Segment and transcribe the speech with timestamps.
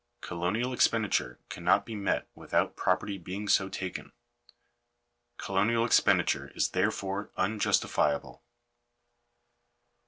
[0.21, 4.11] Colonial expenditure can* not be met without property being so taken.
[5.37, 8.41] Colonial expen diture is therefore unjustifiable.